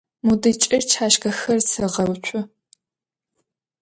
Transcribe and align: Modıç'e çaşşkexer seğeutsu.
Modıç'e 0.25 0.79
çaşşkexer 0.91 1.59
seğeutsu. 1.71 2.39